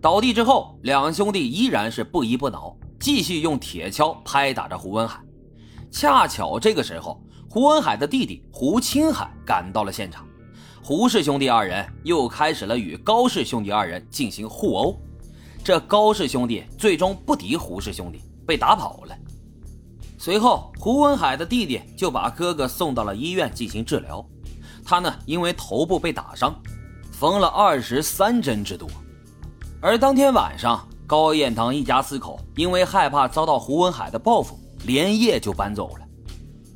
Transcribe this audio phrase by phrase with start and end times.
[0.00, 5.20] 倒地之后，两兄弟依然是不依不挠，继续用铁锹拍打着胡文海。
[5.90, 10.26] 恰巧这个时候，胡文海的弟弟胡青海赶到了现场，
[10.82, 15.00] 胡氏兄弟二人又开始了与高氏兄弟二人进行互殴。
[15.64, 19.16] 这高氏兄弟最终不敌胡氏兄弟，被打跑了。
[20.18, 24.24] 随后，胡文海的弟弟就把哥哥送到了医院进行治疗。
[24.84, 26.54] 他呢，因为头部被打伤，
[27.10, 28.88] 缝了二十三针之多。
[29.80, 36.06] 而当天晚上，高彦堂一家四口因为害怕遭到胡文海的报复，连夜就搬走了，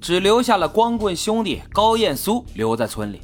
[0.00, 3.20] 只留下了光棍兄弟高彦苏留在村里。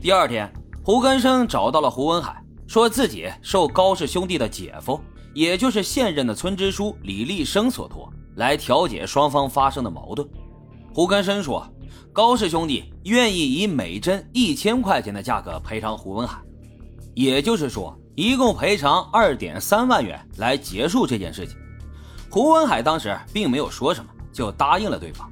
[0.00, 0.52] 第二天，
[0.82, 2.42] 胡根生找到了胡文海。
[2.66, 5.00] 说自己受高氏兄弟的姐夫，
[5.32, 10.28] 也就是现任的村支书李立生所托，来调解双方发生的矛盾。
[10.92, 11.64] 胡根生说，
[12.12, 16.40] 高氏兄弟愿意以每针一千块钱的价格赔偿胡文海，
[17.14, 21.54] 也就是说，一共赔偿二点三万元来结束这件事情。
[22.30, 25.30] 胡文海当时并没有说什么，就答应了对方。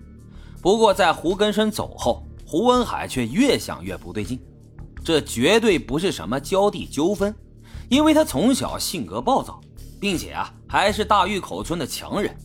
[0.61, 4.39] 不过在胡根生走后，胡文海却越想越不对劲。
[5.03, 7.35] 这绝对不是什么交地纠纷，
[7.89, 9.59] 因为他从小性格暴躁，
[9.99, 12.37] 并且啊还是大峪口村的强人。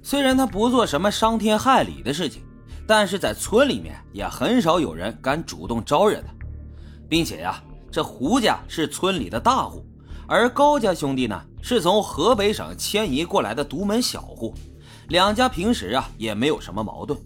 [0.00, 2.42] 虽然他不做什么伤天害理的事情，
[2.86, 6.32] 但是在村里面也很少有人敢主动招惹他。
[7.08, 7.60] 并且呀，
[7.90, 9.84] 这胡家是村里的大户，
[10.26, 14.54] 而高家兄弟呢是从河北省迁移过来的独门小户，
[15.08, 17.18] 两家平时啊也没有什么矛盾。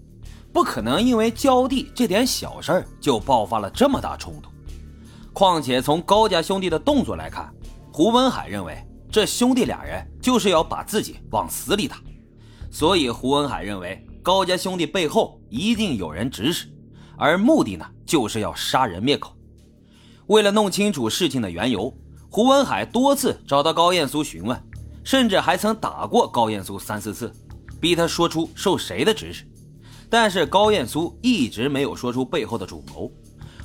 [0.53, 4.48] 不可能因为浇地这点小事儿就爆发了这么大冲突。
[5.33, 7.53] 况且从高家兄弟的动作来看，
[7.92, 8.79] 胡文海认为
[9.11, 12.01] 这兄弟俩人就是要把自己往死里打，
[12.70, 16.73] 所以胡文海认为高家兄弟背后一定有人指使，
[17.19, 19.33] 而目的呢就是要杀人灭口。
[20.27, 21.92] 为了弄清楚事情的缘由，
[22.30, 24.58] 胡文海多次找到高彦苏询问，
[25.05, 27.30] 甚至还曾打过高彦苏三四次，
[27.80, 29.47] 逼他说出受谁的指使。
[30.08, 33.11] 但是高彦苏一直没有说出背后的主谋，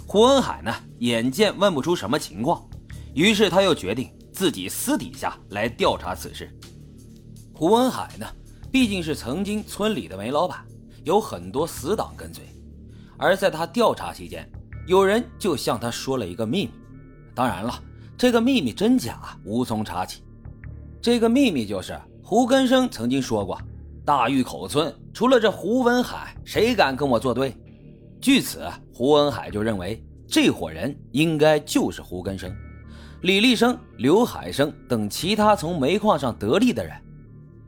[0.06, 2.68] 胡文海呢，眼见问不出什么情况，
[3.14, 6.52] 于是他又决定自己私底下来调查此事。
[7.54, 8.26] 胡文海呢，
[8.72, 10.66] 毕竟是曾经村里的煤老板，
[11.04, 12.44] 有很多死党跟随，
[13.18, 14.50] 而在他调查期间，
[14.90, 16.72] 有人就向他说了一个秘密，
[17.36, 17.80] 当然了，
[18.18, 20.24] 这个秘密真假无从查起。
[21.00, 23.56] 这个秘密就是胡根生曾经说过。
[24.04, 27.56] 大峪口村除了这胡文海，谁敢跟我作对？
[28.20, 32.52] 据此，胡文海就认为这伙人应该就是胡根生、
[33.22, 37.00] 李立生、刘海生等其他从煤矿上得利的人，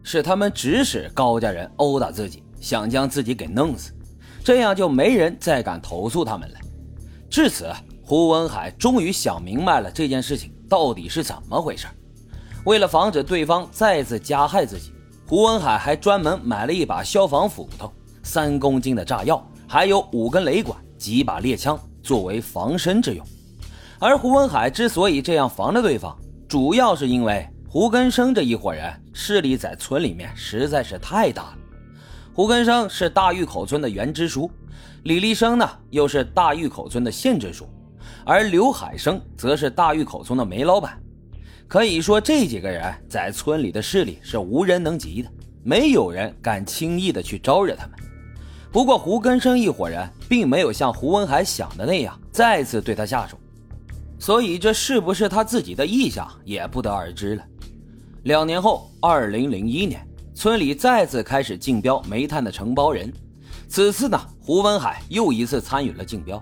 [0.02, 3.94] 是他们指使高家人殴打自己，想将自己给弄死，
[4.44, 6.58] 这样就没人再敢投诉他们了。
[7.31, 7.72] 至此，
[8.03, 11.88] 胡文海终于想明白了这件事情到底是怎么回事。
[12.66, 14.92] 为了防止对方再次加害自己。
[15.25, 17.90] 胡文海还专门买了一把消防斧头、
[18.22, 23.25] 三公斤的炸药，还有五根雷管、几把猎枪，作为防身之用。
[23.97, 26.14] 而胡文海之所以这样防着对方，
[26.50, 31.58] 主要是因为胡根生这一伙人势力在村里面实在是太大了。
[32.34, 34.50] 胡根生是大峪口村的原支书，
[35.03, 37.68] 李立生呢又是大峪口村的县支书，
[38.25, 40.97] 而刘海生则是大峪口村的煤老板。
[41.68, 45.30] 可以说，这几个人在村里的势力是无人能及的，
[45.62, 47.96] 没有人敢轻易的去招惹他们。
[48.72, 53.38] 不过，胡根生一伙人并没有像胡文海想的那样再次对他下手，
[54.18, 57.44] 所以这是不是他自己的意向也不得而知了。
[58.24, 63.12] 两年后，二零零一年，村里再次开始竞标煤炭的承包人，
[63.68, 66.42] 此次呢，胡文海又一次参与了竞标，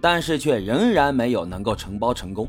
[0.00, 2.48] 但是却仍然没有能够承包成功。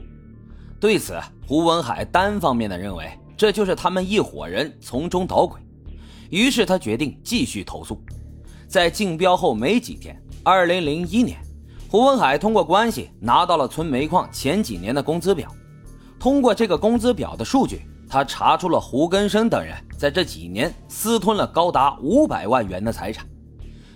[0.80, 5.60] 对此，胡文海单方面的认为这就是他们一伙人从中捣鬼，
[6.30, 8.02] 于是他决定继续投诉。
[8.68, 11.40] 在竞标后没几天，二零零一年，
[11.90, 15.52] 胡文海通过关系拿到了村煤矿前几年的工资表。
[16.20, 17.82] 通过这个工资表的数据，
[18.16, 23.28] 他查出了胡根生等人在这几年私吞了高达五百万元的财产。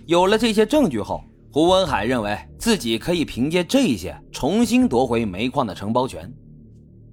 [0.04, 6.30] 有了这些证据后，胡文海认为自己可以凭借这些重新夺回煤矿的承包权。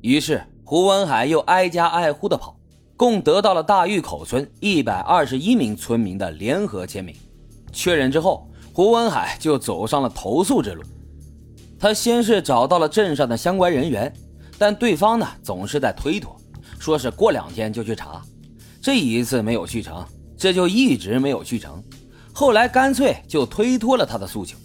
[0.01, 2.59] 于是，胡文海又挨家挨户的跑，
[2.97, 7.15] 共得到了大峪口村一百二十一名村民的联合签名。
[7.71, 10.83] 确认之后，胡文海就走上了投诉之路。
[11.79, 14.11] 他先是找到了镇上的相关人员，
[14.57, 16.35] 但对方呢总是在推脱，
[16.79, 18.21] 说是过两天就去查。
[18.81, 20.05] 这一次没有去成，
[20.37, 21.83] 这就一直没有去成。
[22.33, 24.57] 后来干脆就推脱了他的诉求。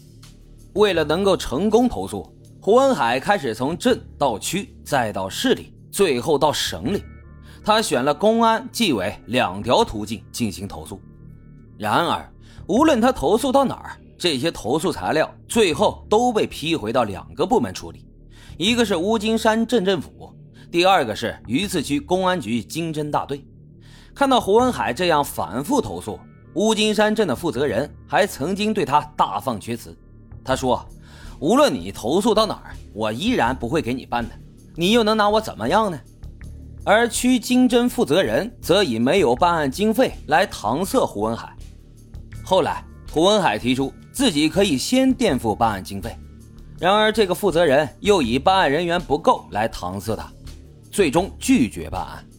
[0.74, 2.30] 为了能够成功投诉。
[2.64, 7.02] 胡文海开始从镇到区再到市里最后到省里。
[7.64, 11.00] 他选了公安、纪委两条途径进行投诉。
[11.76, 12.32] 然而，
[12.68, 18.06] 无论他投诉到哪儿，这些投诉材料最后都被批回到两个部门处理，
[18.56, 20.32] 一个是乌金山镇政府，
[20.72, 23.44] 第二个是榆次区公安局经侦大队。
[24.14, 26.18] 看到胡文海这样反复投诉，
[26.54, 29.94] 乌金山镇的负责人还曾经对他大放厥词。
[30.42, 30.82] 他说
[31.38, 34.34] ：“无论你投诉到哪儿，我依然不会给你办的，
[34.74, 36.00] 你又能拿我怎么样呢？”
[36.86, 41.54] 而区经侦负责人则以没有办案经费来搪塞胡文海。
[42.42, 42.82] 后来，
[43.12, 46.16] 胡文海提出自己可以先垫付办案经费，
[46.80, 50.32] 然而这个负责人又以办案人员不够来搪塞他，
[50.92, 52.31] 最终拒绝办案。